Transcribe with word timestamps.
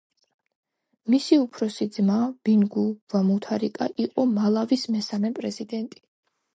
მისი 1.15 1.37
უფროსი 1.41 1.87
ძმა, 1.99 2.17
ბინგუ 2.49 2.87
ვა 3.15 3.23
მუთარიკა 3.31 3.93
იყო 4.09 4.29
მალავის 4.35 4.91
მესამე 4.99 5.37
პრეზიდენტი. 5.41 6.07